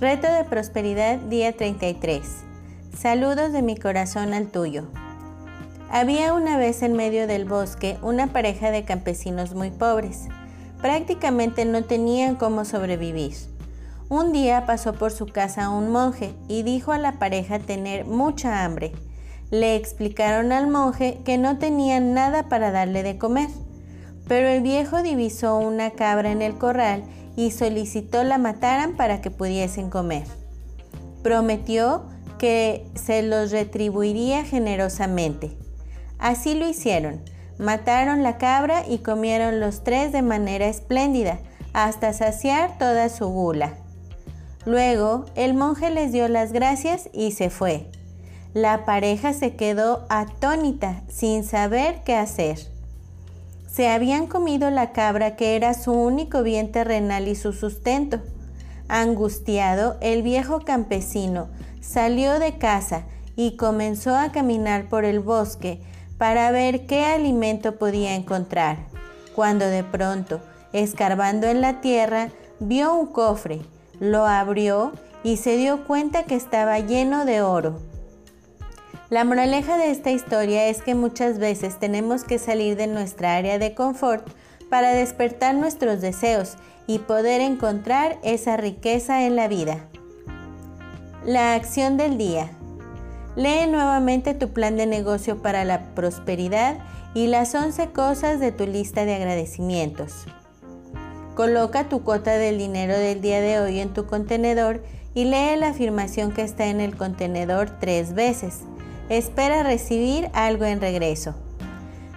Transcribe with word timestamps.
Reto 0.00 0.32
de 0.32 0.44
prosperidad 0.44 1.18
día 1.18 1.56
33. 1.56 2.20
Saludos 2.96 3.52
de 3.52 3.62
mi 3.62 3.76
corazón 3.76 4.32
al 4.32 4.46
tuyo. 4.46 4.84
Había 5.90 6.34
una 6.34 6.56
vez 6.56 6.82
en 6.82 6.92
medio 6.92 7.26
del 7.26 7.46
bosque 7.46 7.98
una 8.00 8.28
pareja 8.28 8.70
de 8.70 8.84
campesinos 8.84 9.54
muy 9.54 9.72
pobres. 9.72 10.28
Prácticamente 10.80 11.64
no 11.64 11.82
tenían 11.82 12.36
cómo 12.36 12.64
sobrevivir. 12.64 13.34
Un 14.08 14.30
día 14.30 14.66
pasó 14.66 14.92
por 14.92 15.10
su 15.10 15.26
casa 15.26 15.68
un 15.68 15.90
monje 15.90 16.32
y 16.46 16.62
dijo 16.62 16.92
a 16.92 16.98
la 16.98 17.18
pareja 17.18 17.58
tener 17.58 18.04
mucha 18.04 18.64
hambre. 18.64 18.92
Le 19.50 19.74
explicaron 19.74 20.52
al 20.52 20.68
monje 20.68 21.18
que 21.24 21.38
no 21.38 21.58
tenían 21.58 22.14
nada 22.14 22.44
para 22.44 22.70
darle 22.70 23.02
de 23.02 23.18
comer, 23.18 23.48
pero 24.28 24.46
el 24.46 24.62
viejo 24.62 25.02
divisó 25.02 25.58
una 25.58 25.90
cabra 25.90 26.30
en 26.30 26.42
el 26.42 26.56
corral 26.56 27.02
y 27.38 27.52
solicitó 27.52 28.24
la 28.24 28.36
mataran 28.36 28.96
para 28.96 29.20
que 29.20 29.30
pudiesen 29.30 29.90
comer. 29.90 30.24
Prometió 31.22 32.02
que 32.36 32.84
se 32.96 33.22
los 33.22 33.52
retribuiría 33.52 34.44
generosamente. 34.44 35.56
Así 36.18 36.54
lo 36.54 36.68
hicieron. 36.68 37.20
Mataron 37.56 38.24
la 38.24 38.38
cabra 38.38 38.82
y 38.88 38.98
comieron 38.98 39.60
los 39.60 39.84
tres 39.84 40.10
de 40.10 40.20
manera 40.20 40.66
espléndida, 40.66 41.38
hasta 41.74 42.12
saciar 42.12 42.76
toda 42.76 43.08
su 43.08 43.28
gula. 43.28 43.74
Luego 44.66 45.24
el 45.36 45.54
monje 45.54 45.90
les 45.90 46.10
dio 46.10 46.26
las 46.26 46.50
gracias 46.50 47.08
y 47.12 47.30
se 47.30 47.50
fue. 47.50 47.86
La 48.52 48.84
pareja 48.84 49.32
se 49.32 49.54
quedó 49.54 50.06
atónita, 50.08 51.02
sin 51.06 51.44
saber 51.44 52.02
qué 52.04 52.16
hacer. 52.16 52.58
Se 53.68 53.88
habían 53.88 54.26
comido 54.26 54.70
la 54.70 54.92
cabra 54.92 55.36
que 55.36 55.54
era 55.54 55.74
su 55.74 55.92
único 55.92 56.42
bien 56.42 56.72
terrenal 56.72 57.28
y 57.28 57.34
su 57.34 57.52
sustento. 57.52 58.18
Angustiado, 58.88 59.98
el 60.00 60.22
viejo 60.22 60.60
campesino 60.60 61.48
salió 61.80 62.38
de 62.38 62.56
casa 62.56 63.04
y 63.36 63.56
comenzó 63.56 64.16
a 64.16 64.32
caminar 64.32 64.88
por 64.88 65.04
el 65.04 65.20
bosque 65.20 65.82
para 66.16 66.50
ver 66.50 66.86
qué 66.86 67.04
alimento 67.04 67.76
podía 67.76 68.14
encontrar, 68.14 68.78
cuando 69.36 69.66
de 69.66 69.84
pronto, 69.84 70.40
escarbando 70.72 71.46
en 71.46 71.60
la 71.60 71.80
tierra, 71.82 72.30
vio 72.60 72.94
un 72.94 73.06
cofre, 73.08 73.60
lo 74.00 74.26
abrió 74.26 74.92
y 75.22 75.36
se 75.36 75.56
dio 75.56 75.84
cuenta 75.86 76.24
que 76.24 76.34
estaba 76.34 76.80
lleno 76.80 77.26
de 77.26 77.42
oro. 77.42 77.78
La 79.10 79.24
moraleja 79.24 79.78
de 79.78 79.90
esta 79.90 80.10
historia 80.10 80.66
es 80.68 80.82
que 80.82 80.94
muchas 80.94 81.38
veces 81.38 81.78
tenemos 81.78 82.24
que 82.24 82.38
salir 82.38 82.76
de 82.76 82.86
nuestra 82.86 83.36
área 83.36 83.58
de 83.58 83.74
confort 83.74 84.28
para 84.68 84.90
despertar 84.90 85.54
nuestros 85.54 86.02
deseos 86.02 86.56
y 86.86 86.98
poder 86.98 87.40
encontrar 87.40 88.18
esa 88.22 88.58
riqueza 88.58 89.24
en 89.24 89.34
la 89.34 89.48
vida. 89.48 89.78
La 91.24 91.54
acción 91.54 91.96
del 91.96 92.18
día. 92.18 92.50
Lee 93.34 93.66
nuevamente 93.66 94.34
tu 94.34 94.50
plan 94.50 94.76
de 94.76 94.84
negocio 94.84 95.40
para 95.40 95.64
la 95.64 95.94
prosperidad 95.94 96.76
y 97.14 97.28
las 97.28 97.54
11 97.54 97.88
cosas 97.92 98.40
de 98.40 98.52
tu 98.52 98.66
lista 98.66 99.06
de 99.06 99.14
agradecimientos. 99.14 100.26
Coloca 101.34 101.88
tu 101.88 102.02
cuota 102.02 102.32
del 102.32 102.58
dinero 102.58 102.98
del 102.98 103.22
día 103.22 103.40
de 103.40 103.58
hoy 103.58 103.80
en 103.80 103.94
tu 103.94 104.04
contenedor 104.04 104.82
y 105.14 105.24
lee 105.24 105.56
la 105.56 105.68
afirmación 105.68 106.30
que 106.30 106.42
está 106.42 106.66
en 106.66 106.82
el 106.82 106.94
contenedor 106.94 107.70
tres 107.80 108.12
veces. 108.12 108.64
Espera 109.08 109.62
recibir 109.62 110.28
algo 110.34 110.64
en 110.64 110.80
regreso. 110.80 111.34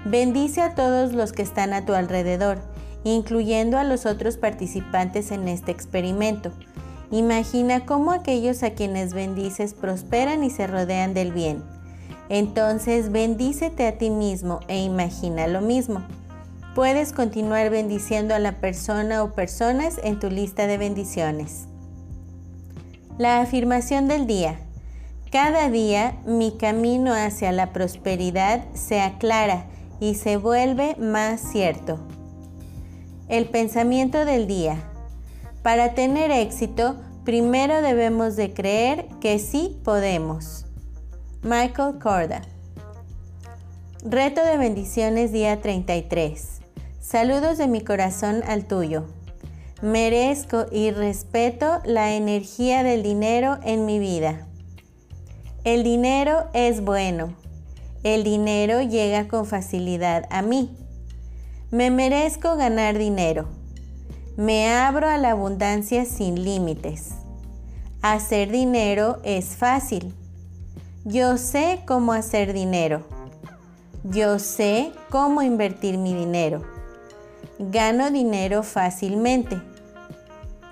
Bendice 0.04 0.62
a 0.62 0.76
todos 0.76 1.14
los 1.14 1.32
que 1.32 1.42
están 1.42 1.74
a 1.74 1.86
tu 1.86 1.94
alrededor, 1.94 2.60
incluyendo 3.04 3.78
a 3.78 3.84
los 3.84 4.06
otros 4.06 4.38
participantes 4.38 5.32
en 5.32 5.48
este 5.48 5.72
experimento. 5.72 6.52
Imagina 7.12 7.86
cómo 7.86 8.12
aquellos 8.12 8.64
a 8.64 8.72
quienes 8.72 9.14
bendices 9.14 9.74
prosperan 9.74 10.44
y 10.44 10.50
se 10.50 10.68
rodean 10.68 11.14
del 11.14 11.32
bien. 11.32 11.64
Entonces 12.30 13.12
bendícete 13.12 13.86
a 13.88 13.98
ti 13.98 14.10
mismo 14.10 14.62
e 14.68 14.82
imagina 14.82 15.48
lo 15.48 15.62
mismo. 15.62 16.02
Puedes 16.74 17.12
continuar 17.12 17.70
bendiciendo 17.70 18.34
a 18.34 18.40
la 18.40 18.60
persona 18.60 19.24
o 19.24 19.34
personas 19.34 20.00
en 20.04 20.20
tu 20.20 20.30
lista 20.30 20.68
de 20.68 20.78
bendiciones. 20.78 21.68
La 23.18 23.42
afirmación 23.42 24.08
del 24.08 24.26
día. 24.26 24.60
Cada 25.32 25.70
día 25.70 26.18
mi 26.26 26.58
camino 26.58 27.14
hacia 27.14 27.54
la 27.54 27.72
prosperidad 27.72 28.66
se 28.74 29.00
aclara 29.00 29.66
y 30.02 30.16
se 30.16 30.36
vuelve 30.36 30.98
más 30.98 31.40
cierto. 31.40 32.00
El 33.30 33.46
pensamiento 33.46 34.26
del 34.26 34.46
día. 34.46 34.76
Para 35.64 35.94
tener 35.94 36.32
éxito, 36.32 36.98
primero 37.24 37.82
debemos 37.82 38.36
de 38.36 38.54
creer 38.54 39.08
que 39.22 39.40
sí 39.40 39.80
podemos. 39.86 40.66
Michael 41.44 41.98
Corda. 42.00 42.42
Reto 44.04 44.44
de 44.44 44.58
bendiciones 44.58 45.32
día 45.32 45.62
33. 45.62 46.60
Saludos 47.00 47.58
de 47.58 47.68
mi 47.68 47.80
corazón 47.80 48.44
al 48.46 48.66
tuyo. 48.66 49.06
Merezco 49.82 50.66
y 50.74 50.92
respeto 50.92 51.80
la 51.86 52.16
energía 52.16 52.84
del 52.84 53.02
dinero 53.02 53.60
en 53.64 53.86
mi 53.86 53.98
vida. 53.98 54.46
El 55.64 55.84
dinero 55.84 56.46
es 56.54 56.82
bueno. 56.82 57.36
El 58.02 58.24
dinero 58.24 58.82
llega 58.82 59.28
con 59.28 59.46
facilidad 59.46 60.26
a 60.32 60.42
mí. 60.42 60.76
Me 61.70 61.92
merezco 61.92 62.56
ganar 62.56 62.98
dinero. 62.98 63.48
Me 64.38 64.72
abro 64.72 65.08
a 65.08 65.20
la 65.20 65.32
abundancia 65.32 66.06
sin 66.06 66.44
límites. 66.44 67.12
Hacer 68.02 68.50
dinero 68.50 69.20
es 69.24 69.56
fácil. 69.56 70.16
Yo 71.06 71.38
sé 71.38 71.82
cómo 71.86 72.14
hacer 72.14 72.54
dinero. 72.54 73.04
Yo 74.04 74.40
sé 74.40 74.92
cómo 75.12 75.44
invertir 75.44 76.00
mi 76.00 76.16
dinero. 76.16 76.64
Gano 77.60 78.10
dinero 78.10 78.64
fácilmente. 78.64 79.62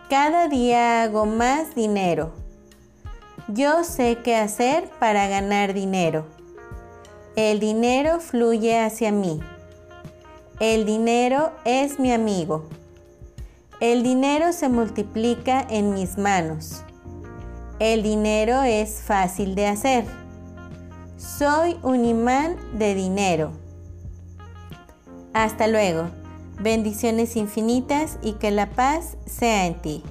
Cada 0.09 0.47
día 0.47 1.03
hago 1.03 1.27
más 1.27 1.75
dinero. 1.75 2.33
Yo 3.51 3.83
sé 3.83 4.19
qué 4.23 4.35
hacer 4.35 4.91
para 4.99 5.27
ganar 5.27 5.73
dinero. 5.73 6.27
El 7.35 7.59
dinero 7.59 8.19
fluye 8.19 8.79
hacia 8.79 9.11
mí. 9.11 9.39
El 10.59 10.85
dinero 10.85 11.53
es 11.65 11.99
mi 11.99 12.13
amigo. 12.13 12.69
El 13.79 14.03
dinero 14.03 14.53
se 14.53 14.69
multiplica 14.69 15.65
en 15.67 15.95
mis 15.95 16.19
manos. 16.19 16.83
El 17.79 18.03
dinero 18.03 18.61
es 18.61 19.01
fácil 19.01 19.55
de 19.55 19.65
hacer. 19.65 20.05
Soy 21.17 21.75
un 21.81 22.05
imán 22.05 22.55
de 22.77 22.93
dinero. 22.93 23.51
Hasta 25.33 25.65
luego. 25.65 26.09
Bendiciones 26.61 27.35
infinitas 27.35 28.19
y 28.21 28.33
que 28.33 28.51
la 28.51 28.69
paz 28.69 29.17
sea 29.25 29.65
en 29.65 29.81
ti. 29.81 30.03